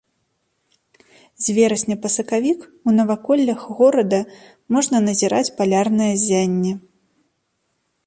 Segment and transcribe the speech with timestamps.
[1.47, 4.21] З верасня па сакавік у наваколлях горада
[4.77, 6.73] можна назіраць палярнае ззянне.